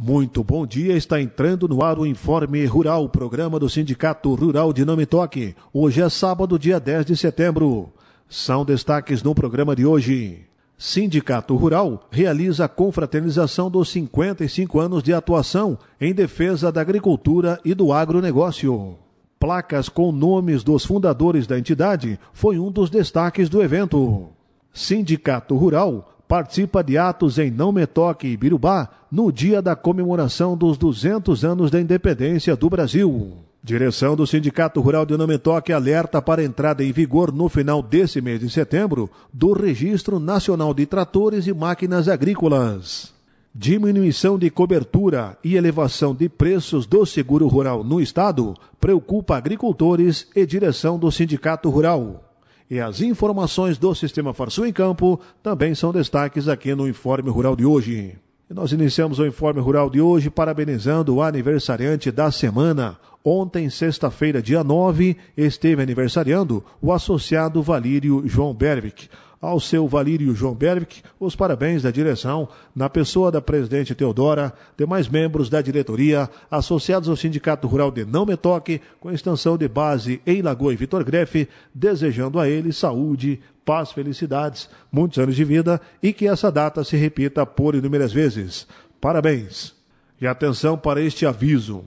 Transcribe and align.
Muito 0.00 0.44
bom 0.44 0.64
dia, 0.64 0.96
está 0.96 1.20
entrando 1.20 1.66
no 1.66 1.82
ar 1.82 1.98
o 1.98 2.06
Informe 2.06 2.64
Rural, 2.66 3.08
programa 3.08 3.58
do 3.58 3.68
Sindicato 3.68 4.32
Rural 4.32 4.72
de 4.72 4.84
Nome 4.84 5.04
Toque. 5.04 5.56
Hoje 5.72 6.00
é 6.00 6.08
sábado, 6.08 6.56
dia 6.56 6.78
10 6.78 7.06
de 7.06 7.16
setembro. 7.16 7.92
São 8.28 8.64
destaques 8.64 9.24
no 9.24 9.34
programa 9.34 9.74
de 9.74 9.84
hoje. 9.84 10.46
Sindicato 10.78 11.56
Rural 11.56 12.06
realiza 12.12 12.66
a 12.66 12.68
confraternização 12.68 13.68
dos 13.68 13.88
55 13.88 14.78
anos 14.78 15.02
de 15.02 15.12
atuação 15.12 15.76
em 16.00 16.14
defesa 16.14 16.70
da 16.70 16.80
agricultura 16.80 17.58
e 17.64 17.74
do 17.74 17.92
agronegócio. 17.92 18.96
Placas 19.40 19.88
com 19.88 20.12
nomes 20.12 20.62
dos 20.62 20.84
fundadores 20.84 21.44
da 21.44 21.58
entidade 21.58 22.20
foi 22.32 22.56
um 22.56 22.70
dos 22.70 22.88
destaques 22.88 23.48
do 23.48 23.60
evento. 23.60 24.28
Sindicato 24.72 25.56
Rural 25.56 26.17
participa 26.28 26.84
de 26.84 26.98
atos 26.98 27.38
em 27.38 27.50
Não 27.50 27.72
Metoque 27.72 28.28
e 28.28 28.36
Birubá 28.36 28.90
no 29.10 29.32
dia 29.32 29.62
da 29.62 29.74
comemoração 29.74 30.54
dos 30.54 30.76
200 30.76 31.42
anos 31.42 31.70
da 31.70 31.80
independência 31.80 32.54
do 32.54 32.68
Brasil. 32.68 33.32
Direção 33.64 34.14
do 34.14 34.26
Sindicato 34.26 34.80
Rural 34.80 35.04
de 35.04 35.16
Nametoque 35.16 35.72
alerta 35.72 36.22
para 36.22 36.42
a 36.42 36.44
entrada 36.44 36.84
em 36.84 36.92
vigor 36.92 37.32
no 37.32 37.48
final 37.48 37.82
desse 37.82 38.20
mês 38.20 38.40
de 38.40 38.48
setembro 38.48 39.10
do 39.32 39.52
Registro 39.52 40.20
Nacional 40.20 40.72
de 40.72 40.86
Tratores 40.86 41.46
e 41.46 41.52
Máquinas 41.52 42.08
Agrícolas. 42.08 43.12
Diminuição 43.54 44.38
de 44.38 44.50
cobertura 44.50 45.36
e 45.42 45.56
elevação 45.56 46.14
de 46.14 46.28
preços 46.28 46.86
do 46.86 47.04
seguro 47.04 47.48
rural 47.48 47.82
no 47.82 48.00
estado 48.00 48.54
preocupa 48.78 49.36
agricultores 49.36 50.28
e 50.36 50.46
direção 50.46 50.98
do 50.98 51.10
Sindicato 51.10 51.68
Rural. 51.68 52.27
E 52.70 52.80
as 52.80 53.00
informações 53.00 53.78
do 53.78 53.94
Sistema 53.94 54.34
Farsul 54.34 54.66
em 54.66 54.72
Campo 54.72 55.18
também 55.42 55.74
são 55.74 55.90
destaques 55.90 56.48
aqui 56.48 56.74
no 56.74 56.86
Informe 56.86 57.30
Rural 57.30 57.56
de 57.56 57.64
hoje. 57.64 58.18
E 58.50 58.54
nós 58.54 58.72
iniciamos 58.72 59.18
o 59.18 59.26
Informe 59.26 59.60
Rural 59.60 59.88
de 59.88 60.00
hoje 60.00 60.28
parabenizando 60.28 61.14
o 61.14 61.22
aniversariante 61.22 62.10
da 62.10 62.30
semana. 62.30 62.98
Ontem, 63.24 63.68
sexta-feira, 63.70 64.42
dia 64.42 64.62
9, 64.62 65.16
esteve 65.36 65.82
aniversariando 65.82 66.64
o 66.80 66.92
associado 66.92 67.62
Valírio 67.62 68.22
João 68.26 68.54
Berwick 68.54 69.08
ao 69.40 69.60
seu 69.60 69.86
Valírio 69.86 70.34
João 70.34 70.54
Berwick 70.54 71.02
os 71.18 71.36
parabéns 71.36 71.82
da 71.82 71.90
direção, 71.90 72.48
na 72.74 72.88
pessoa 72.88 73.30
da 73.30 73.40
presidente 73.40 73.94
Teodora, 73.94 74.52
demais 74.76 75.08
membros 75.08 75.48
da 75.48 75.60
diretoria, 75.60 76.28
associados 76.50 77.08
ao 77.08 77.16
Sindicato 77.16 77.66
Rural 77.66 77.90
de 77.90 78.04
Não 78.04 78.26
Metoque, 78.26 78.80
com 79.00 79.10
extensão 79.10 79.56
de 79.56 79.68
base 79.68 80.20
em 80.26 80.42
Lagoa 80.42 80.72
e 80.72 80.76
Vitor 80.76 81.04
Grefe, 81.04 81.48
desejando 81.74 82.40
a 82.40 82.48
ele 82.48 82.72
saúde, 82.72 83.40
paz, 83.64 83.92
felicidades, 83.92 84.68
muitos 84.90 85.18
anos 85.18 85.36
de 85.36 85.44
vida 85.44 85.80
e 86.02 86.12
que 86.12 86.26
essa 86.26 86.50
data 86.50 86.82
se 86.82 86.96
repita 86.96 87.44
por 87.44 87.74
inúmeras 87.74 88.12
vezes. 88.12 88.66
Parabéns! 89.00 89.76
E 90.20 90.26
atenção 90.26 90.76
para 90.76 91.00
este 91.00 91.26
aviso: 91.26 91.84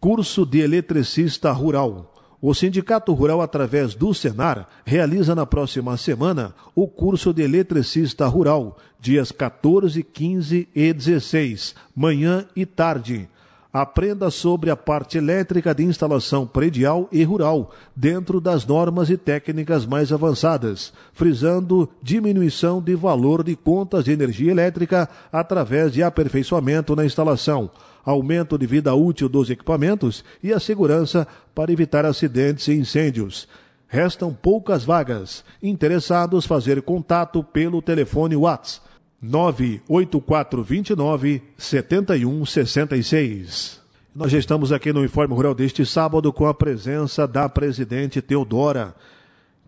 curso 0.00 0.44
de 0.44 0.60
eletricista 0.60 1.52
rural. 1.52 2.14
O 2.40 2.54
Sindicato 2.54 3.12
Rural, 3.12 3.40
através 3.40 3.96
do 3.96 4.14
Senar, 4.14 4.68
realiza 4.84 5.34
na 5.34 5.44
próxima 5.44 5.96
semana 5.96 6.54
o 6.72 6.86
curso 6.86 7.32
de 7.32 7.42
eletricista 7.42 8.28
rural, 8.28 8.78
dias 9.00 9.32
14, 9.32 10.04
15 10.04 10.68
e 10.72 10.92
16, 10.92 11.74
manhã 11.96 12.46
e 12.54 12.64
tarde. 12.64 13.28
Aprenda 13.72 14.30
sobre 14.30 14.70
a 14.70 14.76
parte 14.76 15.18
elétrica 15.18 15.74
de 15.74 15.82
instalação 15.82 16.46
predial 16.46 17.08
e 17.10 17.24
rural, 17.24 17.72
dentro 17.94 18.40
das 18.40 18.64
normas 18.64 19.10
e 19.10 19.16
técnicas 19.16 19.84
mais 19.84 20.12
avançadas, 20.12 20.92
frisando 21.12 21.88
diminuição 22.00 22.80
de 22.80 22.94
valor 22.94 23.42
de 23.42 23.56
contas 23.56 24.04
de 24.04 24.12
energia 24.12 24.52
elétrica 24.52 25.08
através 25.32 25.92
de 25.92 26.04
aperfeiçoamento 26.04 26.94
na 26.94 27.04
instalação 27.04 27.68
aumento 28.08 28.56
de 28.56 28.66
vida 28.66 28.94
útil 28.94 29.28
dos 29.28 29.50
equipamentos 29.50 30.24
e 30.42 30.50
a 30.52 30.58
segurança 30.58 31.28
para 31.54 31.70
evitar 31.70 32.06
acidentes 32.06 32.66
e 32.68 32.72
incêndios. 32.72 33.46
Restam 33.86 34.32
poucas 34.32 34.82
vagas. 34.82 35.44
Interessados 35.62 36.46
fazer 36.46 36.80
contato 36.82 37.44
pelo 37.44 37.82
telefone 37.82 38.34
WhatsApp 38.34 38.88
98429 39.20 41.42
7166. 41.58 43.78
Nós 44.14 44.30
já 44.32 44.38
estamos 44.38 44.72
aqui 44.72 44.90
no 44.92 45.04
Informe 45.04 45.34
Rural 45.34 45.54
deste 45.54 45.84
sábado 45.84 46.32
com 46.32 46.46
a 46.46 46.54
presença 46.54 47.28
da 47.28 47.46
presidente 47.48 48.22
Teodora, 48.22 48.94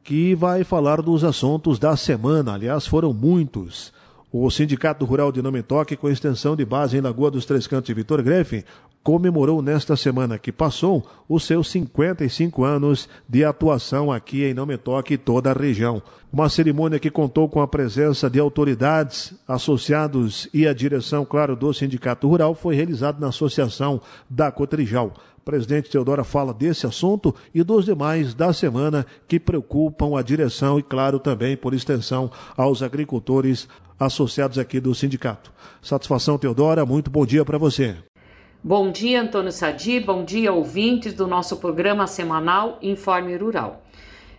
que 0.02 0.34
vai 0.34 0.64
falar 0.64 1.02
dos 1.02 1.24
assuntos 1.24 1.78
da 1.78 1.94
semana. 1.94 2.54
Aliás, 2.54 2.86
foram 2.86 3.12
muitos. 3.12 3.92
O 4.32 4.48
Sindicato 4.48 5.04
Rural 5.04 5.32
de 5.32 5.42
Nomentoque, 5.42 5.96
com 5.96 6.08
extensão 6.08 6.54
de 6.54 6.64
base 6.64 6.96
em 6.96 7.00
Lagoa 7.00 7.32
dos 7.32 7.44
Três 7.44 7.66
Cantos 7.66 7.90
e 7.90 7.94
Vitor 7.94 8.22
Grefe, 8.22 8.64
comemorou 9.02 9.60
nesta 9.60 9.96
semana 9.96 10.38
que 10.38 10.52
passou 10.52 11.04
os 11.28 11.42
seus 11.44 11.68
55 11.68 12.62
anos 12.62 13.08
de 13.28 13.44
atuação 13.44 14.12
aqui 14.12 14.44
em 14.44 14.54
Nomentoque 14.54 15.14
e 15.14 15.18
toda 15.18 15.50
a 15.50 15.54
região. 15.54 16.00
Uma 16.32 16.48
cerimônia 16.48 17.00
que 17.00 17.10
contou 17.10 17.48
com 17.48 17.60
a 17.60 17.66
presença 17.66 18.30
de 18.30 18.38
autoridades, 18.38 19.34
associados 19.48 20.48
e 20.54 20.64
a 20.64 20.72
direção, 20.72 21.24
claro, 21.24 21.56
do 21.56 21.74
Sindicato 21.74 22.28
Rural, 22.28 22.54
foi 22.54 22.76
realizada 22.76 23.18
na 23.18 23.28
Associação 23.28 24.00
da 24.28 24.52
Cotrijal. 24.52 25.12
Presidente 25.44 25.90
Teodora 25.90 26.22
fala 26.22 26.52
desse 26.52 26.86
assunto 26.86 27.34
e 27.54 27.62
dos 27.62 27.84
demais 27.84 28.34
da 28.34 28.52
semana 28.52 29.06
que 29.26 29.40
preocupam 29.40 30.18
a 30.18 30.22
direção 30.22 30.78
e, 30.78 30.82
claro, 30.82 31.18
também, 31.18 31.56
por 31.56 31.74
extensão, 31.74 32.30
aos 32.56 32.82
agricultores 32.82 33.68
associados 33.98 34.58
aqui 34.58 34.80
do 34.80 34.94
sindicato. 34.94 35.52
Satisfação, 35.82 36.38
Teodora, 36.38 36.86
muito 36.86 37.10
bom 37.10 37.24
dia 37.24 37.44
para 37.44 37.58
você. 37.58 37.96
Bom 38.62 38.92
dia, 38.92 39.22
Antônio 39.22 39.50
Sadi, 39.50 40.00
bom 40.00 40.22
dia, 40.22 40.52
ouvintes 40.52 41.14
do 41.14 41.26
nosso 41.26 41.56
programa 41.56 42.06
semanal 42.06 42.78
Informe 42.82 43.34
Rural. 43.36 43.82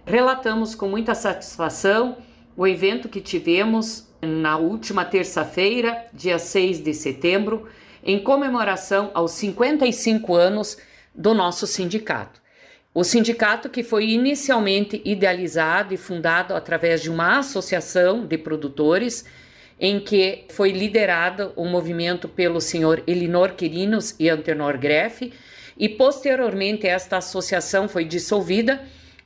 Relatamos 0.06 0.75
com 0.75 0.88
muita 0.88 1.16
satisfação 1.16 2.17
o 2.56 2.67
evento 2.67 3.09
que 3.09 3.19
tivemos 3.19 4.07
na 4.22 4.57
última 4.57 5.03
terça-feira, 5.03 6.06
dia 6.13 6.38
6 6.38 6.84
de 6.84 6.94
setembro, 6.94 7.67
em 8.03 8.19
comemoração 8.19 9.09
aos 9.13 9.31
55 9.31 10.35
anos 10.35 10.78
do 11.13 11.33
nosso 11.33 11.67
sindicato. 11.67 12.41
O 12.94 13.03
sindicato 13.03 13.69
que 13.69 13.83
foi 13.83 14.09
inicialmente 14.09 15.01
idealizado 15.05 15.94
e 15.94 15.97
fundado 15.97 16.53
através 16.53 17.01
de 17.01 17.09
uma 17.09 17.39
associação 17.39 18.25
de 18.25 18.38
produtores 18.38 19.25
em 19.79 19.99
que 19.99 20.45
foi 20.49 20.72
liderado 20.72 21.53
o 21.55 21.66
movimento 21.66 22.29
pelo 22.29 22.61
senhor 22.61 23.01
Elinor 23.07 23.53
Quirinos 23.53 24.13
e 24.19 24.29
Antenor 24.29 24.77
Greff, 24.77 25.33
e 25.77 25.89
posteriormente 25.89 26.85
esta 26.85 27.17
associação 27.17 27.89
foi 27.89 28.05
dissolvida 28.05 28.83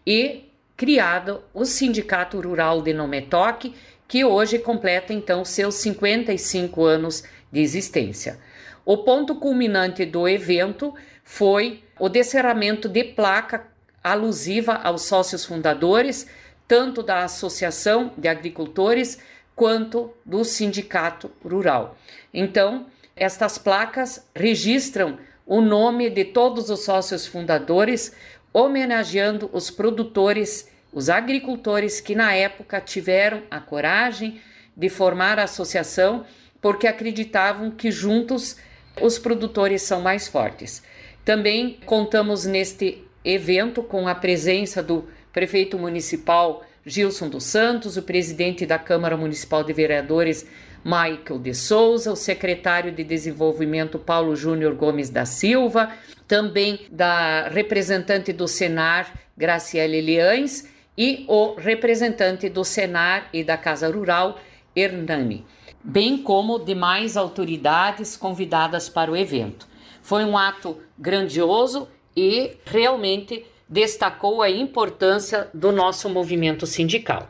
e 0.07 0.45
criado 0.77 1.41
o 1.53 1.65
Sindicato 1.65 2.39
Rural 2.39 2.81
de 2.81 2.93
Nometoque, 2.93 3.73
que 4.07 4.23
hoje 4.23 4.59
completa 4.59 5.11
então 5.11 5.43
seus 5.43 5.75
55 5.75 6.83
anos 6.83 7.23
de 7.51 7.59
existência. 7.59 8.39
O 8.85 8.99
ponto 8.99 9.35
culminante 9.35 10.05
do 10.05 10.27
evento 10.27 10.93
foi 11.25 11.83
o 11.99 12.07
descerramento 12.07 12.87
de 12.87 13.03
placa 13.03 13.67
alusiva 14.01 14.75
aos 14.75 15.01
sócios 15.01 15.43
fundadores, 15.43 16.27
tanto 16.67 17.01
da 17.01 17.23
Associação 17.23 18.13
de 18.15 18.27
Agricultores 18.27 19.19
quanto 19.55 20.13
do 20.23 20.43
sindicato 20.45 21.31
rural. 21.43 21.97
Então, 22.31 22.85
estas 23.15 23.57
placas 23.57 24.29
registram 24.35 25.17
o 25.45 25.61
nome 25.61 26.09
de 26.09 26.25
todos 26.25 26.69
os 26.69 26.83
sócios 26.83 27.25
fundadores, 27.25 28.13
homenageando 28.53 29.49
os 29.51 29.71
produtores, 29.71 30.69
os 30.93 31.09
agricultores 31.09 31.99
que 31.99 32.13
na 32.13 32.33
época 32.33 32.79
tiveram 32.79 33.43
a 33.49 33.59
coragem 33.59 34.39
de 34.77 34.89
formar 34.89 35.39
a 35.39 35.43
associação 35.43 36.25
porque 36.61 36.87
acreditavam 36.87 37.71
que 37.71 37.91
juntos 37.91 38.57
os 39.01 39.17
produtores 39.17 39.81
são 39.81 40.01
mais 40.01 40.27
fortes. 40.27 40.83
Também 41.25 41.79
contamos 41.87 42.45
neste 42.45 43.03
evento 43.23 43.81
com 43.81 44.07
a 44.07 44.13
presença 44.13 44.83
do 44.83 45.05
prefeito 45.33 45.75
municipal 45.77 46.63
Gilson 46.85 47.27
dos 47.27 47.45
Santos, 47.45 47.97
o 47.97 48.03
presidente 48.03 48.63
da 48.63 48.77
Câmara 48.77 49.17
Municipal 49.17 49.63
de 49.63 49.73
Vereadores, 49.73 50.47
Michael 50.83 51.39
de 51.41 51.55
Souza, 51.55 52.11
o 52.11 52.15
secretário 52.15 52.91
de 52.91 53.03
Desenvolvimento 53.03 53.97
Paulo 53.97 54.35
Júnior 54.35 54.75
Gomes 54.75 55.09
da 55.09 55.25
Silva, 55.25 55.91
também 56.27 56.81
da 56.91 57.49
representante 57.49 58.31
do 58.31 58.47
Senar, 58.47 59.11
Graciela 59.35 59.95
Eliães, 59.95 60.69
e 60.95 61.25
o 61.27 61.55
representante 61.55 62.47
do 62.49 62.63
Senar 62.63 63.27
e 63.33 63.43
da 63.43 63.57
Casa 63.57 63.89
Rural, 63.91 64.39
Hernani, 64.75 65.43
bem 65.83 66.19
como 66.19 66.63
demais 66.63 67.17
autoridades 67.17 68.15
convidadas 68.15 68.87
para 68.87 69.11
o 69.11 69.17
evento. 69.17 69.67
Foi 70.05 70.23
um 70.23 70.37
ato 70.37 70.77
grandioso 70.95 71.87
e 72.15 72.57
realmente 72.63 73.43
destacou 73.67 74.43
a 74.43 74.51
importância 74.51 75.49
do 75.51 75.71
nosso 75.71 76.07
movimento 76.07 76.67
sindical. 76.67 77.27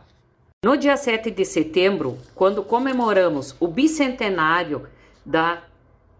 No 0.61 0.75
dia 0.75 0.97
7 0.97 1.31
de 1.31 1.45
setembro, 1.45 2.19
quando 2.35 2.61
comemoramos 2.61 3.55
o 3.61 3.67
bicentenário 3.69 4.89
da 5.25 5.63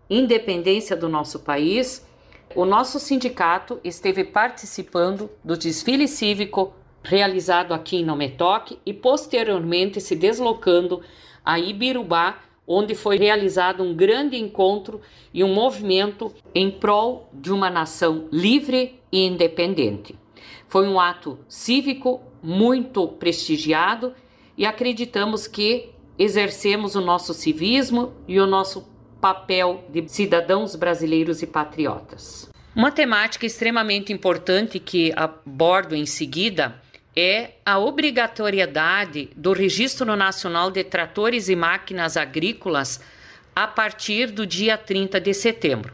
independência 0.10 0.96
do 0.96 1.10
nosso 1.10 1.40
país, 1.40 2.08
o 2.56 2.64
nosso 2.64 3.02
sindicato 3.02 3.82
esteve 3.84 4.24
participando 4.24 5.30
do 5.44 5.58
desfile 5.58 6.08
cívico 6.08 6.74
realizado 7.04 7.74
aqui 7.74 7.98
em 7.98 8.06
Nometoque 8.06 8.80
e 8.86 8.94
posteriormente 8.94 10.00
se 10.00 10.16
deslocando 10.16 11.02
a 11.44 11.60
Ibirubá, 11.60 12.40
onde 12.68 12.96
foi 12.96 13.18
realizado 13.18 13.84
um 13.84 13.94
grande 13.94 14.38
encontro 14.38 15.02
e 15.34 15.44
um 15.44 15.54
movimento 15.54 16.34
em 16.54 16.72
prol 16.72 17.30
de 17.34 17.52
uma 17.52 17.70
nação 17.70 18.28
livre 18.32 19.00
e 19.12 19.26
independente. 19.26 20.16
Foi 20.68 20.88
um 20.88 21.00
ato 21.00 21.40
cívico 21.48 22.22
muito 22.42 23.08
prestigiado 23.08 24.14
e 24.58 24.66
acreditamos 24.66 25.48
que 25.48 25.90
exercemos 26.18 26.96
o 26.96 27.02
nosso 27.02 27.34
civismo 27.34 28.14
e 28.28 28.40
o 28.40 28.48
nosso 28.48 28.88
papel 29.20 29.84
de 29.90 30.08
cidadãos 30.08 30.76
brasileiros 30.76 31.42
e 31.42 31.48
patriotas. 31.48 32.50
Uma 32.76 32.92
temática 32.92 33.46
extremamente 33.46 34.12
importante 34.12 34.80
que 34.80 35.14
abordo 35.16 35.96
em 35.96 36.06
seguida 36.06 36.82
é 37.16 37.52
a 37.66 37.80
obrigatoriedade 37.80 39.30
do 39.36 39.54
Registro 39.54 40.16
Nacional 40.16 40.70
de 40.70 40.84
Tratores 40.84 41.48
e 41.48 41.56
Máquinas 41.56 42.18
Agrícolas 42.18 43.00
a 43.56 43.66
partir 43.66 44.32
do 44.32 44.46
dia 44.46 44.78
30 44.78 45.22
de 45.22 45.34
setembro. 45.34 45.94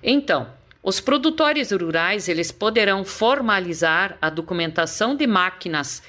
Então, 0.00 0.48
os 0.80 1.00
produtores 1.00 1.72
rurais 1.72 2.28
eles 2.28 2.52
poderão 2.52 3.04
formalizar 3.04 4.16
a 4.22 4.30
documentação 4.30 5.16
de 5.16 5.26
máquinas 5.26 6.02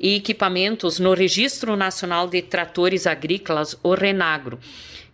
e 0.00 0.16
equipamentos 0.16 0.98
no 0.98 1.14
Registro 1.14 1.76
Nacional 1.76 2.26
de 2.26 2.42
Tratores 2.42 3.06
Agrícolas, 3.06 3.78
o 3.84 3.94
Renagro, 3.94 4.58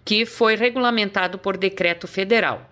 que 0.02 0.24
foi 0.24 0.54
regulamentado 0.54 1.36
por 1.36 1.58
decreto 1.58 2.08
federal. 2.08 2.70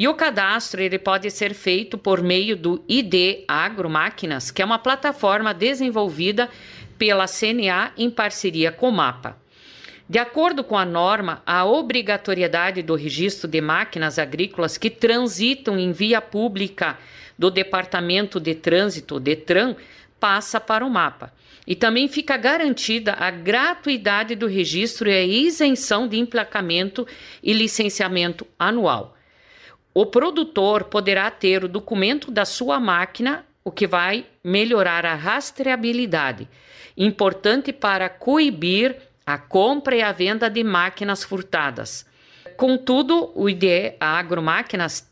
E 0.00 0.08
o 0.08 0.14
cadastro 0.14 0.80
ele 0.80 0.98
pode 0.98 1.30
ser 1.30 1.52
feito 1.52 1.98
por 1.98 2.22
meio 2.22 2.56
do 2.56 2.82
ID 2.88 3.44
Agro 3.46 3.90
Máquinas, 3.90 4.50
que 4.50 4.62
é 4.62 4.64
uma 4.64 4.78
plataforma 4.78 5.52
desenvolvida 5.52 6.48
pela 6.96 7.26
CNA 7.26 7.92
em 7.98 8.08
parceria 8.08 8.72
com 8.72 8.88
o 8.88 8.92
MAPA. 8.92 9.36
De 10.08 10.18
acordo 10.18 10.64
com 10.64 10.78
a 10.78 10.86
norma, 10.86 11.42
a 11.44 11.66
obrigatoriedade 11.66 12.80
do 12.80 12.94
registro 12.94 13.46
de 13.46 13.60
máquinas 13.60 14.18
agrícolas 14.18 14.78
que 14.78 14.88
transitam 14.88 15.78
em 15.78 15.92
via 15.92 16.22
pública 16.22 16.96
do 17.38 17.50
Departamento 17.50 18.40
de 18.40 18.54
Trânsito, 18.54 19.20
DETRAN, 19.20 19.76
passa 20.18 20.58
para 20.58 20.82
o 20.82 20.88
mapa. 20.88 21.30
E 21.66 21.74
também 21.74 22.08
fica 22.08 22.38
garantida 22.38 23.12
a 23.18 23.30
gratuidade 23.30 24.34
do 24.34 24.46
registro 24.46 25.10
e 25.10 25.12
a 25.12 25.22
isenção 25.22 26.08
de 26.08 26.18
emplacamento 26.18 27.06
e 27.42 27.52
licenciamento 27.52 28.46
anual. 28.58 29.18
O 29.92 30.06
produtor 30.06 30.84
poderá 30.84 31.30
ter 31.30 31.64
o 31.64 31.68
documento 31.68 32.30
da 32.30 32.44
sua 32.44 32.78
máquina, 32.78 33.44
o 33.64 33.70
que 33.70 33.86
vai 33.86 34.26
melhorar 34.42 35.04
a 35.04 35.14
rastreabilidade, 35.14 36.48
importante 36.96 37.72
para 37.72 38.08
coibir 38.08 38.96
a 39.26 39.36
compra 39.36 39.96
e 39.96 40.02
a 40.02 40.12
venda 40.12 40.48
de 40.48 40.62
máquinas 40.64 41.24
furtadas. 41.24 42.06
Contudo, 42.56 43.32
o 43.34 43.48
IDE 43.48 43.94
Agromáquinas 43.98 45.08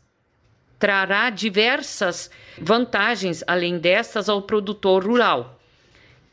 trará 0.77 1.29
diversas 1.29 2.31
vantagens 2.57 3.43
além 3.45 3.77
destas 3.77 4.29
ao 4.29 4.41
produtor 4.41 5.05
rural 5.05 5.59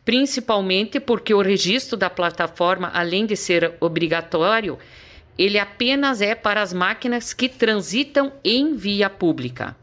principalmente 0.06 1.00
porque 1.00 1.34
o 1.34 1.42
registro 1.42 1.96
da 1.96 2.08
plataforma, 2.08 2.92
além 2.94 3.26
de 3.26 3.34
ser 3.34 3.74
obrigatório, 3.80 4.78
ele 5.38 5.58
apenas 5.58 6.20
é 6.20 6.34
para 6.34 6.62
as 6.62 6.72
máquinas 6.72 7.32
que 7.32 7.48
transitam 7.48 8.32
em 8.44 8.74
via 8.74 9.10
pública. 9.10 9.76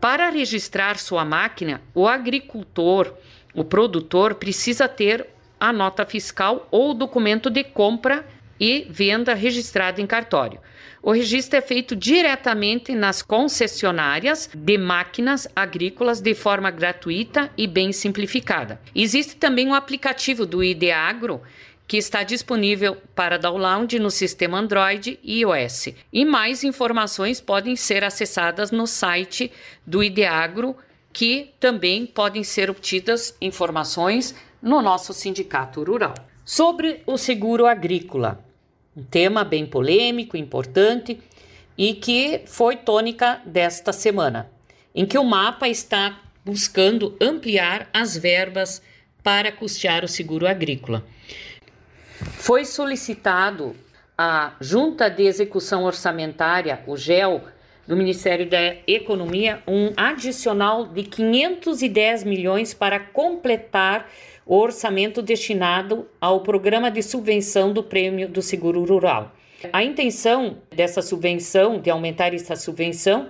Para 0.00 0.28
registrar 0.28 0.98
sua 0.98 1.24
máquina, 1.24 1.80
o 1.94 2.06
agricultor, 2.06 3.14
o 3.54 3.64
produtor, 3.64 4.34
precisa 4.34 4.86
ter 4.86 5.26
a 5.58 5.72
nota 5.72 6.04
fiscal 6.04 6.68
ou 6.70 6.92
documento 6.92 7.48
de 7.48 7.64
compra 7.64 8.26
e 8.60 8.86
venda 8.90 9.34
registrado 9.34 10.00
em 10.00 10.06
cartório. 10.06 10.60
O 11.02 11.12
registro 11.12 11.58
é 11.58 11.60
feito 11.60 11.94
diretamente 11.94 12.94
nas 12.94 13.20
concessionárias 13.20 14.48
de 14.54 14.78
máquinas 14.78 15.46
agrícolas 15.54 16.20
de 16.20 16.34
forma 16.34 16.70
gratuita 16.70 17.50
e 17.58 17.66
bem 17.66 17.92
simplificada. 17.92 18.80
Existe 18.94 19.36
também 19.36 19.68
um 19.68 19.74
aplicativo 19.74 20.46
do 20.46 20.64
Ideagro 20.64 21.42
que 21.86 21.96
está 21.96 22.22
disponível 22.22 22.96
para 23.14 23.38
download 23.38 23.98
no 23.98 24.10
sistema 24.10 24.58
Android 24.58 25.18
e 25.22 25.40
iOS. 25.40 25.88
E 26.12 26.24
mais 26.24 26.64
informações 26.64 27.40
podem 27.40 27.76
ser 27.76 28.02
acessadas 28.02 28.70
no 28.70 28.86
site 28.86 29.52
do 29.86 30.02
Ideagro, 30.02 30.76
que 31.12 31.52
também 31.60 32.06
podem 32.06 32.42
ser 32.42 32.70
obtidas 32.70 33.36
informações 33.40 34.34
no 34.62 34.80
nosso 34.80 35.12
sindicato 35.12 35.82
rural. 35.84 36.14
Sobre 36.44 37.02
o 37.06 37.16
seguro 37.16 37.66
agrícola, 37.66 38.42
um 38.96 39.02
tema 39.02 39.44
bem 39.44 39.66
polêmico, 39.66 40.36
importante 40.36 41.20
e 41.76 41.94
que 41.94 42.42
foi 42.46 42.76
tônica 42.76 43.40
desta 43.44 43.92
semana, 43.92 44.50
em 44.94 45.04
que 45.04 45.18
o 45.18 45.24
mapa 45.24 45.68
está 45.68 46.20
buscando 46.44 47.16
ampliar 47.20 47.88
as 47.92 48.16
verbas 48.16 48.82
para 49.22 49.50
custear 49.50 50.04
o 50.04 50.08
seguro 50.08 50.46
agrícola. 50.46 51.04
Foi 52.20 52.64
solicitado 52.64 53.74
à 54.16 54.52
Junta 54.60 55.10
de 55.10 55.24
Execução 55.24 55.84
Orçamentária, 55.84 56.80
o 56.86 56.96
GEL, 56.96 57.42
do 57.88 57.96
Ministério 57.96 58.48
da 58.48 58.76
Economia, 58.86 59.62
um 59.66 59.92
adicional 59.96 60.86
de 60.86 61.02
510 61.02 62.24
milhões 62.24 62.72
para 62.72 63.00
completar 63.00 64.08
o 64.46 64.56
orçamento 64.56 65.20
destinado 65.20 66.06
ao 66.20 66.40
programa 66.40 66.90
de 66.90 67.02
subvenção 67.02 67.72
do 67.72 67.82
Prêmio 67.82 68.28
do 68.28 68.40
Seguro 68.40 68.84
Rural. 68.84 69.32
A 69.72 69.82
intenção 69.82 70.58
dessa 70.70 71.02
subvenção, 71.02 71.80
de 71.80 71.90
aumentar 71.90 72.32
essa 72.32 72.54
subvenção, 72.54 73.28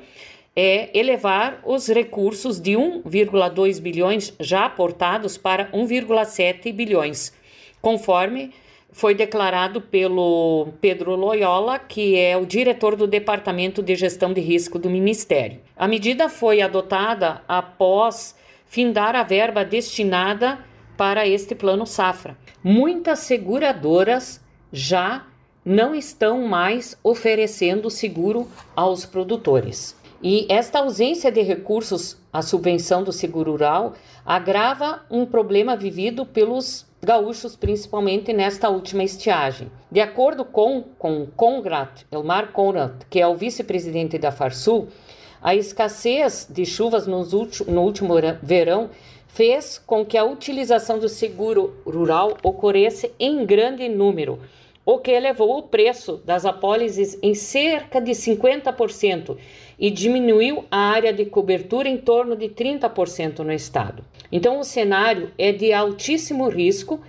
é 0.54 0.96
elevar 0.96 1.60
os 1.64 1.88
recursos 1.88 2.60
de 2.60 2.72
1,2 2.72 3.80
bilhões 3.80 4.32
já 4.38 4.66
aportados 4.66 5.38
para 5.38 5.70
1,7 5.72 6.72
bilhões, 6.72 7.32
conforme 7.80 8.52
foi 8.94 9.12
declarado 9.12 9.80
pelo 9.80 10.68
Pedro 10.80 11.16
Loyola, 11.16 11.80
que 11.80 12.16
é 12.16 12.36
o 12.36 12.46
diretor 12.46 12.94
do 12.94 13.08
Departamento 13.08 13.82
de 13.82 13.96
Gestão 13.96 14.32
de 14.32 14.40
Risco 14.40 14.78
do 14.78 14.88
Ministério. 14.88 15.58
A 15.76 15.88
medida 15.88 16.28
foi 16.28 16.62
adotada 16.62 17.42
após 17.48 18.36
findar 18.66 19.16
a 19.16 19.24
verba 19.24 19.64
destinada 19.64 20.60
para 20.96 21.26
este 21.26 21.56
plano 21.56 21.84
safra. 21.84 22.38
Muitas 22.62 23.18
seguradoras 23.18 24.40
já 24.72 25.26
não 25.64 25.92
estão 25.92 26.46
mais 26.46 26.96
oferecendo 27.02 27.90
seguro 27.90 28.48
aos 28.76 29.04
produtores. 29.04 29.96
E 30.22 30.46
esta 30.48 30.78
ausência 30.78 31.32
de 31.32 31.42
recursos 31.42 32.16
à 32.32 32.42
subvenção 32.42 33.02
do 33.02 33.12
seguro 33.12 33.50
rural 33.50 33.94
agrava 34.24 35.04
um 35.10 35.26
problema 35.26 35.76
vivido 35.76 36.24
pelos 36.24 36.86
gaúchos, 37.04 37.54
principalmente 37.54 38.32
nesta 38.32 38.68
última 38.68 39.04
estiagem. 39.04 39.70
De 39.90 40.00
acordo 40.00 40.44
com, 40.44 40.82
com 40.98 41.26
Conrad, 41.26 42.00
Elmar 42.10 42.50
Conrad, 42.52 43.02
que 43.08 43.20
é 43.20 43.26
o 43.26 43.36
vice-presidente 43.36 44.18
da 44.18 44.32
Farsul, 44.32 44.88
a 45.40 45.54
escassez 45.54 46.48
de 46.50 46.64
chuvas 46.64 47.06
no 47.06 47.18
último 47.82 48.14
verão 48.42 48.90
fez 49.28 49.78
com 49.84 50.04
que 50.04 50.16
a 50.16 50.24
utilização 50.24 50.98
do 50.98 51.08
seguro 51.08 51.74
rural 51.84 52.38
ocorresse 52.42 53.12
em 53.18 53.44
grande 53.44 53.88
número, 53.88 54.40
o 54.84 54.98
que 54.98 55.10
elevou 55.10 55.58
o 55.58 55.62
preço 55.62 56.20
das 56.24 56.44
apólices 56.44 57.18
em 57.22 57.34
cerca 57.34 58.00
de 58.00 58.12
50% 58.12 59.36
e 59.78 59.90
diminuiu 59.90 60.64
a 60.70 60.78
área 60.78 61.12
de 61.12 61.24
cobertura 61.24 61.88
em 61.88 61.96
torno 61.96 62.36
de 62.36 62.48
30% 62.48 63.38
no 63.38 63.52
estado. 63.52 64.04
Então, 64.30 64.58
o 64.58 64.64
cenário 64.64 65.30
é 65.38 65.52
de 65.52 65.72
altíssimo 65.72 66.48
risco 66.48 67.00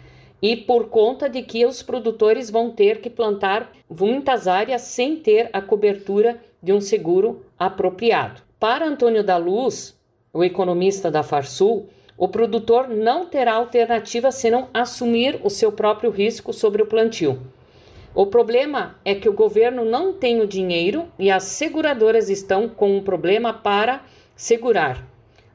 e 0.42 0.56
por 0.56 0.90
conta 0.90 1.30
de 1.30 1.42
que 1.42 1.66
os 1.66 1.82
produtores 1.82 2.50
vão 2.50 2.70
ter 2.70 3.02
que 3.02 3.10
plantar 3.10 3.72
muitas 3.90 4.48
áreas 4.48 4.82
sem 4.82 5.16
ter 5.16 5.50
a 5.52 5.62
cobertura 5.62 6.42
de 6.62 6.72
um 6.72 6.82
seguro 6.82 7.46
apropriado. 7.58 8.42
Para 8.60 8.88
Antônio 8.88 9.24
da 9.24 9.38
Luz, 9.38 9.96
o 10.34 10.44
economista 10.44 11.12
da 11.12 11.24
Farsul, 11.24 11.88
o 12.18 12.28
produtor 12.28 12.88
não 12.88 13.26
terá 13.26 13.56
alternativa 13.56 14.32
senão 14.32 14.70
assumir 14.74 15.40
o 15.44 15.50
seu 15.50 15.72
próprio 15.72 16.10
risco 16.10 16.54
sobre 16.54 16.82
o 16.82 16.86
plantio. 16.86 17.40
O 18.16 18.26
problema 18.26 18.96
é 19.04 19.14
que 19.14 19.28
o 19.28 19.34
governo 19.34 19.84
não 19.84 20.14
tem 20.14 20.40
o 20.40 20.48
dinheiro 20.48 21.06
e 21.20 21.30
as 21.30 21.44
seguradoras 21.44 22.30
estão 22.30 22.70
com 22.70 22.96
um 22.96 23.04
problema 23.04 23.52
para 23.52 24.06
segurar. 24.34 25.06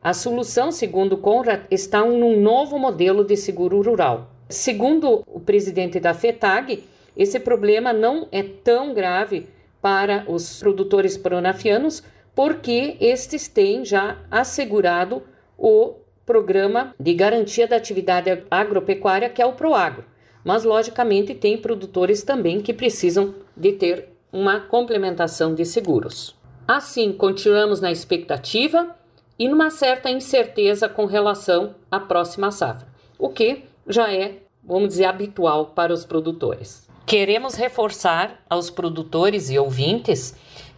A 0.02 0.12
solução, 0.12 0.70
segundo 0.70 1.16
Conrad, 1.16 1.62
está 1.70 2.04
num 2.04 2.38
novo 2.38 2.78
modelo 2.78 3.24
de 3.24 3.34
seguro 3.34 3.80
rural. 3.80 4.30
Segundo 4.46 5.22
o 5.26 5.40
presidente 5.40 5.98
da 5.98 6.12
FETAG, 6.12 6.84
esse 7.16 7.40
problema 7.40 7.94
não 7.94 8.28
é 8.30 8.42
tão 8.42 8.92
grave 8.92 9.48
para 9.80 10.26
os 10.28 10.58
produtores 10.58 11.16
pronafianos, 11.16 12.02
porque 12.34 12.98
estes 13.00 13.48
têm 13.48 13.86
já 13.86 14.18
assegurado 14.30 15.22
o 15.56 15.94
programa 16.26 16.94
de 17.00 17.14
garantia 17.14 17.66
da 17.66 17.76
atividade 17.76 18.44
agropecuária, 18.50 19.30
que 19.30 19.40
é 19.40 19.46
o 19.46 19.54
Proagro. 19.54 20.04
Mas, 20.44 20.64
logicamente, 20.64 21.34
tem 21.34 21.58
produtores 21.58 22.22
também 22.22 22.60
que 22.60 22.72
precisam 22.72 23.34
de 23.56 23.72
ter 23.72 24.08
uma 24.32 24.60
complementação 24.60 25.54
de 25.54 25.64
seguros. 25.64 26.34
Assim, 26.66 27.12
continuamos 27.12 27.80
na 27.80 27.90
expectativa 27.90 28.94
e 29.38 29.48
numa 29.48 29.70
certa 29.70 30.10
incerteza 30.10 30.88
com 30.88 31.04
relação 31.04 31.74
à 31.90 31.98
próxima 31.98 32.50
safra, 32.50 32.86
o 33.18 33.28
que 33.28 33.64
já 33.88 34.12
é, 34.12 34.38
vamos 34.62 34.90
dizer, 34.90 35.06
habitual 35.06 35.66
para 35.66 35.92
os 35.92 36.04
produtores. 36.04 36.88
Queremos 37.06 37.54
reforçar 37.54 38.40
aos 38.48 38.70
produtores 38.70 39.50
e 39.50 39.58
ouvintes 39.58 40.36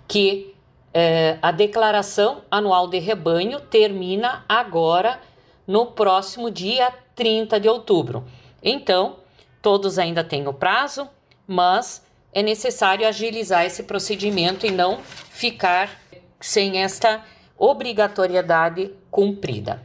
que 0.09 0.55
eh, 0.95 1.39
a 1.43 1.51
declaração 1.51 2.43
anual 2.51 2.89
de 2.89 2.99
rebanho 2.99 3.61
termina 3.61 4.45
agora 4.49 5.21
no 5.67 5.87
próximo 5.87 6.51
dia 6.51 6.93
30 7.15 7.61
de 7.61 7.69
outubro. 7.69 8.25
Então, 8.63 9.17
todos 9.63 9.99
ainda 9.99 10.25
têm 10.25 10.47
o 10.49 10.53
prazo, 10.53 11.09
mas 11.47 12.05
é 12.33 12.43
necessário 12.43 13.07
agilizar 13.07 13.65
esse 13.65 13.85
procedimento 13.85 14.67
e 14.67 14.71
não 14.71 15.01
ficar 15.31 15.89
sem 16.41 16.83
esta 16.83 17.25
obrigatoriedade 17.57 18.91
cumprida. 19.11 19.83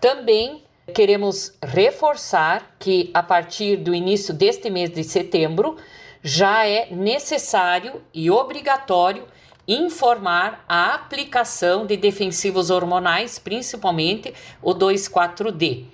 Também 0.00 0.64
queremos 0.92 1.56
reforçar 1.62 2.74
que 2.78 3.10
a 3.14 3.22
partir 3.22 3.76
do 3.76 3.94
início 3.94 4.34
deste 4.34 4.68
mês 4.68 4.90
de 4.90 5.04
setembro 5.04 5.76
já 6.22 6.66
é 6.66 6.88
necessário 6.90 8.02
e 8.12 8.30
obrigatório 8.30 9.26
informar 9.68 10.64
a 10.68 10.94
aplicação 10.94 11.86
de 11.86 11.96
defensivos 11.96 12.70
hormonais, 12.70 13.38
principalmente 13.38 14.34
o 14.60 14.74
2,4-D. 14.74 15.84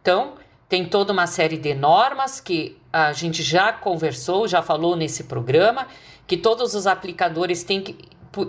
Então, 0.00 0.34
tem 0.68 0.84
toda 0.84 1.12
uma 1.12 1.26
série 1.26 1.56
de 1.56 1.74
normas 1.74 2.40
que 2.40 2.76
a 2.92 3.12
gente 3.12 3.42
já 3.42 3.72
conversou, 3.72 4.48
já 4.48 4.62
falou 4.62 4.96
nesse 4.96 5.24
programa, 5.24 5.86
que 6.26 6.36
todos 6.36 6.74
os 6.74 6.86
aplicadores 6.86 7.62
têm 7.62 7.82
que, 7.82 7.96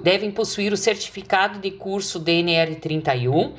devem 0.01 0.31
possuir 0.31 0.71
o 0.73 0.77
certificado 0.77 1.59
de 1.59 1.71
curso 1.71 2.19
DNR31 2.19 3.53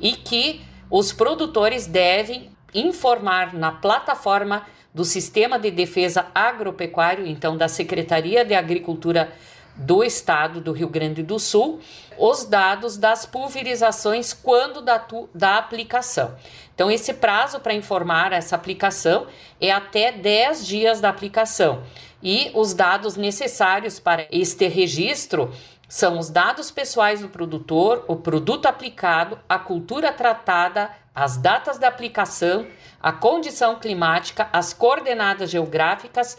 e 0.00 0.12
que 0.12 0.60
os 0.90 1.12
produtores 1.12 1.86
devem 1.86 2.50
informar 2.74 3.54
na 3.54 3.72
plataforma 3.72 4.66
do 4.92 5.04
Sistema 5.04 5.58
de 5.58 5.70
Defesa 5.70 6.26
Agropecuário, 6.34 7.26
então 7.26 7.56
da 7.56 7.68
Secretaria 7.68 8.44
de 8.44 8.54
Agricultura 8.54 9.32
do 9.80 10.04
Estado 10.04 10.60
do 10.60 10.72
Rio 10.72 10.88
Grande 10.88 11.22
do 11.22 11.38
Sul, 11.38 11.80
os 12.18 12.44
dados 12.44 12.96
das 12.96 13.24
pulverizações 13.24 14.32
quando 14.32 14.82
da, 14.82 15.02
da 15.34 15.56
aplicação. 15.56 16.36
Então, 16.74 16.90
esse 16.90 17.14
prazo 17.14 17.60
para 17.60 17.74
informar 17.74 18.32
essa 18.32 18.56
aplicação 18.56 19.26
é 19.60 19.70
até 19.70 20.12
10 20.12 20.66
dias 20.66 21.00
da 21.00 21.08
aplicação. 21.08 21.82
E 22.22 22.50
os 22.54 22.74
dados 22.74 23.16
necessários 23.16 23.98
para 23.98 24.26
este 24.30 24.68
registro 24.68 25.52
são 25.88 26.18
os 26.18 26.30
dados 26.30 26.70
pessoais 26.70 27.20
do 27.20 27.28
produtor, 27.28 28.04
o 28.06 28.16
produto 28.16 28.66
aplicado, 28.66 29.38
a 29.48 29.58
cultura 29.58 30.12
tratada, 30.12 30.90
as 31.14 31.36
datas 31.36 31.78
da 31.78 31.88
aplicação, 31.88 32.66
a 33.02 33.10
condição 33.10 33.78
climática, 33.78 34.48
as 34.52 34.72
coordenadas 34.72 35.50
geográficas 35.50 36.38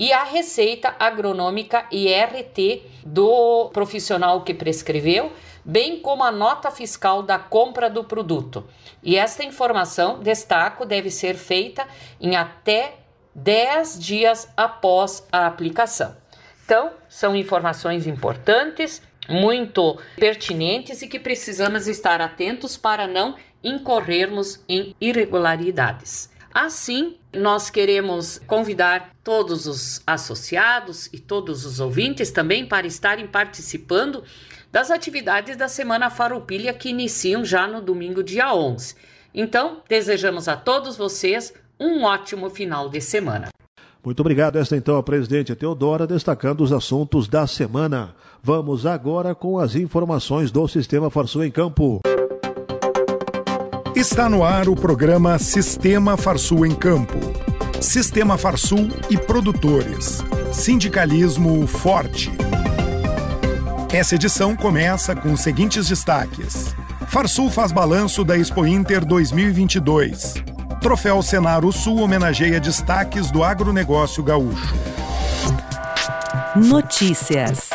e 0.00 0.14
a 0.14 0.24
receita 0.24 0.96
agronômica 0.98 1.84
IRT 1.92 2.82
do 3.04 3.68
profissional 3.70 4.40
que 4.42 4.54
prescreveu, 4.54 5.30
bem 5.62 6.00
como 6.00 6.24
a 6.24 6.32
nota 6.32 6.70
fiscal 6.70 7.22
da 7.22 7.38
compra 7.38 7.90
do 7.90 8.02
produto. 8.02 8.66
E 9.02 9.18
esta 9.18 9.44
informação, 9.44 10.20
destaco, 10.20 10.86
deve 10.86 11.10
ser 11.10 11.34
feita 11.34 11.86
em 12.18 12.34
até 12.34 12.94
10 13.34 14.00
dias 14.00 14.48
após 14.56 15.28
a 15.30 15.46
aplicação. 15.46 16.16
Então, 16.64 16.92
são 17.06 17.36
informações 17.36 18.06
importantes, 18.06 19.02
muito 19.28 20.00
pertinentes 20.16 21.02
e 21.02 21.08
que 21.08 21.20
precisamos 21.20 21.86
estar 21.86 22.22
atentos 22.22 22.74
para 22.78 23.06
não 23.06 23.36
incorrermos 23.62 24.64
em 24.66 24.96
irregularidades. 24.98 26.30
Assim, 26.54 27.19
nós 27.32 27.70
queremos 27.70 28.40
convidar 28.46 29.10
todos 29.22 29.66
os 29.66 30.02
associados 30.06 31.08
e 31.12 31.18
todos 31.18 31.64
os 31.64 31.80
ouvintes 31.80 32.30
também 32.30 32.66
para 32.66 32.86
estarem 32.86 33.26
participando 33.26 34.22
das 34.72 34.90
atividades 34.90 35.56
da 35.56 35.68
Semana 35.68 36.10
Farroupilha 36.10 36.72
que 36.72 36.88
iniciam 36.88 37.44
já 37.44 37.66
no 37.66 37.80
domingo, 37.80 38.22
dia 38.22 38.54
11. 38.54 38.94
Então, 39.34 39.82
desejamos 39.88 40.48
a 40.48 40.56
todos 40.56 40.96
vocês 40.96 41.52
um 41.78 42.04
ótimo 42.04 42.50
final 42.50 42.88
de 42.88 43.00
semana. 43.00 43.48
Muito 44.04 44.20
obrigado. 44.20 44.56
Esta 44.56 44.76
então 44.76 44.96
a 44.96 45.02
presidente 45.02 45.54
Teodora 45.54 46.06
destacando 46.06 46.62
os 46.62 46.72
assuntos 46.72 47.28
da 47.28 47.46
semana. 47.46 48.14
Vamos 48.42 48.86
agora 48.86 49.34
com 49.34 49.58
as 49.58 49.74
informações 49.74 50.50
do 50.50 50.66
Sistema 50.66 51.10
Farsul 51.10 51.44
em 51.44 51.50
Campo. 51.50 52.00
Está 54.00 54.30
no 54.30 54.42
ar 54.42 54.66
o 54.66 54.74
programa 54.74 55.38
Sistema 55.38 56.16
Farsul 56.16 56.64
em 56.64 56.74
Campo. 56.74 57.18
Sistema 57.82 58.38
Farsul 58.38 58.88
e 59.10 59.18
produtores. 59.18 60.24
Sindicalismo 60.50 61.66
forte. 61.66 62.32
Essa 63.92 64.14
edição 64.14 64.56
começa 64.56 65.14
com 65.14 65.34
os 65.34 65.42
seguintes 65.42 65.88
destaques. 65.88 66.74
Farsul 67.08 67.50
faz 67.50 67.72
balanço 67.72 68.24
da 68.24 68.38
Expo 68.38 68.64
Inter 68.64 69.04
2022. 69.04 70.32
Troféu 70.80 71.20
Senaro 71.20 71.70
Sul 71.70 72.00
homenageia 72.00 72.58
destaques 72.58 73.30
do 73.30 73.44
agronegócio 73.44 74.22
gaúcho. 74.22 74.74
Notícias. 76.56 77.68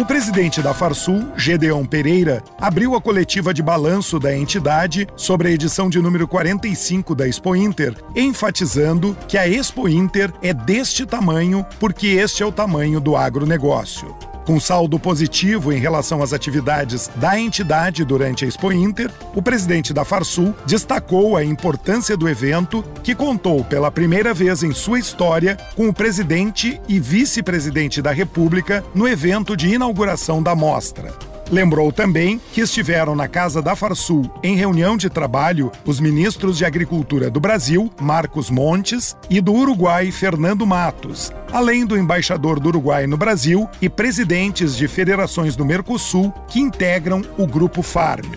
O 0.00 0.06
presidente 0.06 0.62
da 0.62 0.72
Farsul, 0.72 1.22
Gedeon 1.36 1.84
Pereira, 1.84 2.42
abriu 2.58 2.94
a 2.94 3.00
coletiva 3.00 3.52
de 3.52 3.62
balanço 3.62 4.18
da 4.18 4.34
entidade 4.34 5.06
sobre 5.14 5.48
a 5.48 5.50
edição 5.50 5.90
de 5.90 6.00
número 6.00 6.26
45 6.26 7.14
da 7.14 7.28
Expo 7.28 7.54
Inter, 7.54 7.94
enfatizando 8.16 9.16
que 9.28 9.36
a 9.36 9.46
Expo 9.46 9.86
Inter 9.88 10.32
é 10.42 10.54
deste 10.54 11.04
tamanho 11.04 11.64
porque 11.78 12.06
este 12.06 12.42
é 12.42 12.46
o 12.46 12.50
tamanho 12.50 13.00
do 13.00 13.16
agronegócio. 13.16 14.31
Com 14.44 14.58
saldo 14.58 14.98
positivo 14.98 15.72
em 15.72 15.78
relação 15.78 16.22
às 16.22 16.32
atividades 16.32 17.08
da 17.16 17.38
entidade 17.38 18.04
durante 18.04 18.44
a 18.44 18.48
Expo 18.48 18.72
Inter, 18.72 19.10
o 19.34 19.42
presidente 19.42 19.92
da 19.92 20.04
Farsul 20.04 20.54
destacou 20.66 21.36
a 21.36 21.44
importância 21.44 22.16
do 22.16 22.28
evento, 22.28 22.84
que 23.04 23.14
contou 23.14 23.64
pela 23.64 23.90
primeira 23.90 24.34
vez 24.34 24.62
em 24.62 24.72
sua 24.72 24.98
história 24.98 25.56
com 25.76 25.88
o 25.88 25.94
presidente 25.94 26.80
e 26.88 26.98
vice-presidente 26.98 28.02
da 28.02 28.10
República 28.10 28.84
no 28.94 29.06
evento 29.06 29.56
de 29.56 29.68
inauguração 29.68 30.42
da 30.42 30.56
mostra. 30.56 31.31
Lembrou 31.52 31.92
também 31.92 32.40
que 32.50 32.62
estiveram 32.62 33.14
na 33.14 33.28
Casa 33.28 33.60
da 33.60 33.76
Farsul, 33.76 34.24
em 34.42 34.56
reunião 34.56 34.96
de 34.96 35.10
trabalho, 35.10 35.70
os 35.84 36.00
ministros 36.00 36.56
de 36.56 36.64
Agricultura 36.64 37.28
do 37.28 37.38
Brasil, 37.38 37.92
Marcos 38.00 38.48
Montes, 38.48 39.14
e 39.28 39.38
do 39.38 39.52
Uruguai, 39.52 40.10
Fernando 40.10 40.66
Matos, 40.66 41.30
além 41.52 41.84
do 41.84 41.94
embaixador 41.94 42.58
do 42.58 42.70
Uruguai 42.70 43.06
no 43.06 43.18
Brasil 43.18 43.68
e 43.82 43.88
presidentes 43.90 44.74
de 44.74 44.88
federações 44.88 45.54
do 45.54 45.62
Mercosul 45.62 46.32
que 46.48 46.58
integram 46.58 47.20
o 47.36 47.46
Grupo 47.46 47.82
Farm. 47.82 48.32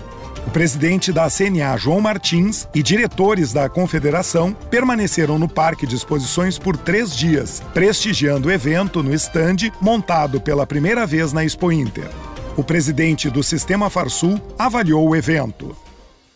O 0.45 0.51
presidente 0.51 1.13
da 1.13 1.29
CNA, 1.29 1.77
João 1.77 2.01
Martins, 2.01 2.67
e 2.75 2.83
diretores 2.83 3.53
da 3.53 3.69
confederação 3.69 4.51
permaneceram 4.69 5.39
no 5.39 5.47
Parque 5.47 5.87
de 5.87 5.95
Exposições 5.95 6.59
por 6.59 6.75
três 6.75 7.15
dias, 7.15 7.63
prestigiando 7.73 8.49
o 8.49 8.51
evento 8.51 9.01
no 9.01 9.13
estande 9.13 9.71
montado 9.79 10.41
pela 10.41 10.67
primeira 10.67 11.05
vez 11.05 11.31
na 11.31 11.45
Expo 11.45 11.71
Inter. 11.71 12.09
O 12.57 12.63
presidente 12.63 13.29
do 13.29 13.43
Sistema 13.43 13.89
Farsul 13.89 14.39
avaliou 14.57 15.09
o 15.09 15.13
evento. 15.13 15.75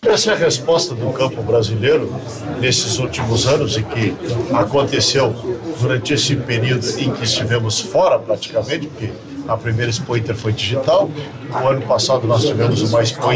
Essa 0.01 0.31
é 0.31 0.33
a 0.33 0.37
resposta 0.37 0.93
do 0.93 1.11
campo 1.13 1.41
brasileiro 1.41 2.13
nesses 2.59 2.99
últimos 2.99 3.47
anos 3.47 3.77
e 3.77 3.83
que 3.83 4.13
aconteceu 4.53 5.33
durante 5.79 6.13
esse 6.13 6.35
período 6.35 6.85
em 6.99 7.11
que 7.11 7.23
estivemos 7.23 7.79
fora 7.79 8.19
praticamente, 8.19 8.87
porque 8.87 9.11
a 9.49 9.57
primeira 9.57 9.89
Expo 9.89 10.13
foi 10.35 10.53
digital. 10.53 11.09
O 11.51 11.67
ano 11.67 11.81
passado 11.81 12.27
nós 12.27 12.45
tivemos 12.45 12.81
uma 12.83 13.01
Expo 13.01 13.29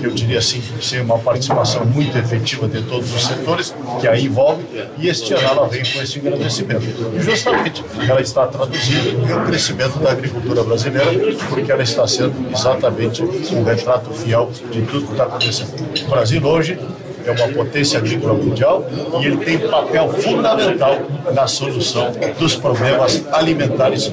que 0.00 0.06
eu 0.06 0.10
diria 0.10 0.38
assim, 0.38 0.62
sem 0.80 1.02
uma 1.02 1.18
participação 1.18 1.84
muito 1.84 2.16
efetiva 2.16 2.66
de 2.66 2.82
todos 2.82 3.14
os 3.14 3.26
setores, 3.26 3.74
que 4.00 4.08
a 4.08 4.18
envolve, 4.18 4.64
e 4.98 5.08
este 5.08 5.34
ano 5.34 5.42
ela 5.42 5.68
vem 5.68 5.82
com 5.82 6.00
esse 6.02 6.18
engrandecimento. 6.18 6.84
E 7.14 7.20
justamente 7.20 7.84
ela 8.08 8.20
está 8.20 8.46
traduzida 8.46 9.12
no 9.12 9.46
crescimento 9.46 9.98
da 9.98 10.12
agricultura 10.12 10.64
brasileira, 10.64 11.36
porque 11.48 11.70
ela 11.70 11.82
está 11.82 12.06
sendo 12.06 12.34
exatamente 12.50 13.22
um 13.22 13.62
retrato 13.62 14.10
fiel 14.14 14.50
de 14.70 14.82
tudo 14.82 15.06
que 15.06 15.12
está 15.12 15.24
acontecendo. 15.24 15.74
O 16.06 16.10
Brasil 16.10 16.44
hoje 16.44 16.78
é 17.26 17.30
uma 17.30 17.48
potência 17.48 17.98
agrícola 17.98 18.34
mundial 18.34 18.86
e 19.20 19.26
ele 19.26 19.38
tem 19.38 19.58
papel 19.58 20.08
fundamental 20.10 20.98
na 21.32 21.46
solução 21.46 22.12
dos 22.38 22.54
problemas 22.54 23.24
alimentares 23.32 24.12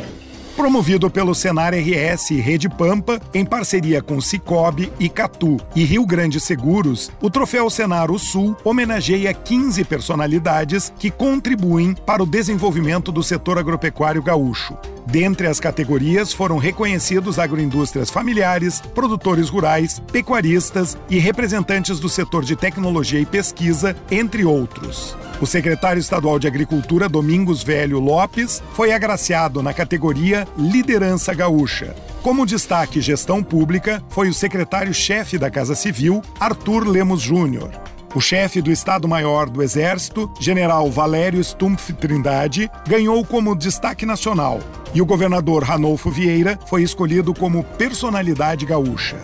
Promovido 0.61 1.09
pelo 1.09 1.33
Senar 1.33 1.73
RS 1.73 2.29
e 2.29 2.39
Rede 2.39 2.69
Pampa, 2.69 3.19
em 3.33 3.43
parceria 3.43 3.99
com 3.99 4.21
Cicobi, 4.21 4.93
Icatu 4.99 5.57
e 5.75 5.83
Rio 5.83 6.05
Grande 6.05 6.39
Seguros, 6.39 7.11
o 7.19 7.31
Troféu 7.31 7.67
Senar 7.67 8.11
o 8.11 8.19
Sul 8.19 8.55
homenageia 8.63 9.33
15 9.33 9.83
personalidades 9.85 10.93
que 10.99 11.09
contribuem 11.09 11.95
para 11.95 12.21
o 12.21 12.27
desenvolvimento 12.27 13.11
do 13.11 13.23
setor 13.23 13.57
agropecuário 13.57 14.21
gaúcho. 14.21 14.77
Dentre 15.11 15.45
as 15.45 15.59
categorias 15.59 16.31
foram 16.31 16.57
reconhecidos 16.57 17.37
agroindústrias 17.37 18.09
familiares, 18.09 18.79
produtores 18.95 19.49
rurais, 19.49 19.99
pecuaristas 20.09 20.97
e 21.09 21.19
representantes 21.19 21.99
do 21.99 22.07
setor 22.07 22.45
de 22.45 22.55
tecnologia 22.55 23.19
e 23.19 23.25
pesquisa, 23.25 23.93
entre 24.09 24.45
outros. 24.45 25.17
O 25.41 25.45
secretário 25.45 25.99
estadual 25.99 26.39
de 26.39 26.47
Agricultura, 26.47 27.09
Domingos 27.09 27.61
Velho 27.61 27.99
Lopes, 27.99 28.63
foi 28.73 28.93
agraciado 28.93 29.61
na 29.61 29.73
categoria 29.73 30.47
Liderança 30.57 31.33
Gaúcha. 31.33 31.93
Como 32.23 32.45
destaque 32.45 33.01
gestão 33.01 33.43
pública, 33.43 34.01
foi 34.07 34.29
o 34.29 34.33
secretário-chefe 34.33 35.37
da 35.37 35.51
Casa 35.51 35.75
Civil, 35.75 36.21
Arthur 36.39 36.87
Lemos 36.87 37.19
Júnior. 37.21 37.69
O 38.13 38.19
chefe 38.19 38.61
do 38.61 38.71
Estado-Maior 38.71 39.49
do 39.49 39.63
Exército, 39.63 40.31
general 40.39 40.89
Valério 40.91 41.43
Stumpf 41.43 41.93
Trindade, 41.93 42.69
ganhou 42.87 43.23
como 43.25 43.55
destaque 43.55 44.05
nacional, 44.05 44.59
e 44.93 45.01
o 45.01 45.05
governador 45.05 45.63
Ranolfo 45.63 46.11
Vieira 46.11 46.59
foi 46.65 46.83
escolhido 46.83 47.33
como 47.33 47.63
personalidade 47.63 48.65
gaúcha 48.65 49.17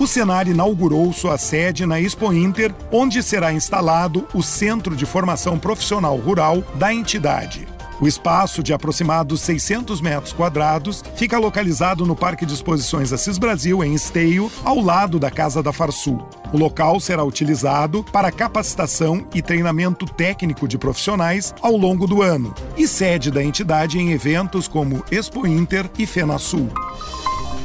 o 0.00 0.06
Senar 0.06 0.48
inaugurou 0.48 1.12
sua 1.12 1.36
sede 1.36 1.84
na 1.84 2.00
Expo 2.00 2.32
Inter, 2.32 2.74
onde 2.90 3.22
será 3.22 3.52
instalado 3.52 4.26
o 4.32 4.42
Centro 4.42 4.96
de 4.96 5.04
Formação 5.04 5.58
Profissional 5.58 6.16
Rural 6.16 6.64
da 6.76 6.92
entidade. 6.92 7.68
O 8.00 8.08
espaço, 8.08 8.62
de 8.62 8.72
aproximados 8.72 9.42
600 9.42 10.00
metros 10.00 10.32
quadrados, 10.32 11.04
fica 11.16 11.38
localizado 11.38 12.06
no 12.06 12.16
Parque 12.16 12.46
de 12.46 12.54
Exposições 12.54 13.12
Assis 13.12 13.36
Brasil, 13.36 13.84
em 13.84 13.94
Esteio, 13.94 14.50
ao 14.64 14.80
lado 14.80 15.18
da 15.18 15.30
Casa 15.30 15.62
da 15.62 15.70
Farsul. 15.70 16.26
O 16.50 16.56
local 16.56 16.98
será 16.98 17.22
utilizado 17.22 18.02
para 18.04 18.32
capacitação 18.32 19.26
e 19.34 19.42
treinamento 19.42 20.06
técnico 20.06 20.66
de 20.66 20.78
profissionais 20.78 21.54
ao 21.60 21.76
longo 21.76 22.06
do 22.06 22.22
ano 22.22 22.54
e 22.76 22.88
sede 22.88 23.30
da 23.30 23.44
entidade 23.44 23.98
em 23.98 24.12
eventos 24.12 24.66
como 24.66 25.04
Expo 25.10 25.46
Inter 25.46 25.88
e 25.98 26.06
FenaSul. 26.06 26.70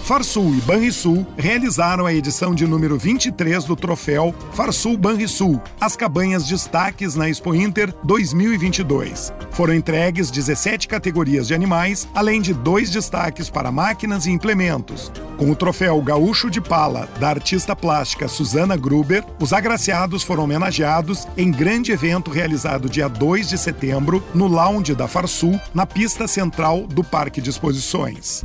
Farsul 0.07 0.55
e 0.55 0.61
Banrisul 0.61 1.27
realizaram 1.37 2.07
a 2.07 2.15
edição 2.15 2.55
de 2.55 2.65
número 2.65 2.97
23 2.97 3.65
do 3.65 3.75
troféu 3.75 4.33
Farsul 4.53 4.97
Banrisul, 4.97 5.61
as 5.81 5.97
cabanhas 5.97 6.47
destaques 6.47 7.17
na 7.17 7.29
Expo 7.29 7.53
Inter 7.53 7.93
2022. 8.05 9.33
Foram 9.51 9.75
entregues 9.75 10.31
17 10.31 10.87
categorias 10.87 11.49
de 11.49 11.55
animais, 11.55 12.07
além 12.15 12.41
de 12.41 12.55
dois 12.55 12.89
destaques 12.89 13.51
para 13.51 13.73
máquinas 13.73 14.27
e 14.27 14.31
implementos. 14.31 15.11
Com 15.37 15.51
o 15.51 15.57
troféu 15.57 16.01
Gaúcho 16.01 16.49
de 16.49 16.61
Pala, 16.61 17.09
da 17.19 17.29
artista 17.29 17.75
plástica 17.75 18.29
Susana 18.29 18.77
Gruber, 18.77 19.25
os 19.41 19.53
agraciados 19.53 20.23
foram 20.23 20.45
homenageados 20.45 21.27
em 21.37 21.51
grande 21.51 21.91
evento 21.91 22.31
realizado 22.31 22.89
dia 22.89 23.09
2 23.09 23.49
de 23.49 23.59
setembro 23.59 24.23
no 24.33 24.47
lounge 24.47 24.95
da 24.95 25.09
Farsul, 25.09 25.61
na 25.75 25.85
pista 25.85 26.29
central 26.29 26.87
do 26.87 27.03
Parque 27.03 27.41
de 27.41 27.51
Exposições. 27.51 28.45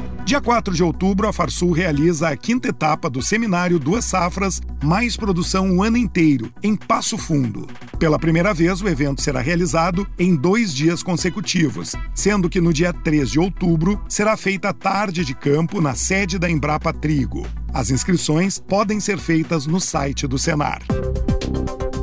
Dia 0.31 0.39
4 0.39 0.73
de 0.73 0.81
outubro, 0.81 1.27
a 1.27 1.33
Farsul 1.33 1.73
realiza 1.73 2.29
a 2.29 2.37
quinta 2.37 2.69
etapa 2.69 3.09
do 3.09 3.21
seminário 3.21 3.77
Duas 3.77 4.05
Safras, 4.05 4.61
Mais 4.81 5.17
Produção 5.17 5.69
o 5.75 5.83
ano 5.83 5.97
inteiro, 5.97 6.49
em 6.63 6.73
Passo 6.73 7.17
Fundo. 7.17 7.67
Pela 7.99 8.17
primeira 8.17 8.53
vez, 8.53 8.81
o 8.81 8.87
evento 8.87 9.21
será 9.21 9.41
realizado 9.41 10.07
em 10.17 10.33
dois 10.33 10.73
dias 10.73 11.03
consecutivos, 11.03 11.97
sendo 12.15 12.49
que 12.49 12.61
no 12.61 12.71
dia 12.71 12.93
3 12.93 13.29
de 13.29 13.41
outubro 13.41 14.01
será 14.07 14.37
feita 14.37 14.69
a 14.69 14.73
tarde 14.73 15.25
de 15.25 15.35
campo 15.35 15.81
na 15.81 15.95
sede 15.95 16.39
da 16.39 16.49
Embrapa 16.49 16.93
Trigo. 16.93 17.45
As 17.73 17.91
inscrições 17.91 18.57
podem 18.57 19.01
ser 19.01 19.17
feitas 19.17 19.67
no 19.67 19.81
site 19.81 20.27
do 20.27 20.37
Senar. 20.37 20.81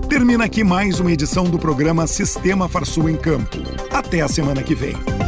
Termina 0.07 0.45
aqui 0.45 0.63
mais 0.63 1.01
uma 1.01 1.11
edição 1.11 1.45
do 1.45 1.59
programa 1.59 2.07
Sistema 2.07 2.69
Farsul 2.69 3.09
em 3.09 3.17
Campo. 3.17 3.57
Até 3.91 4.21
a 4.21 4.29
semana 4.29 4.63
que 4.63 4.75
vem. 4.75 5.28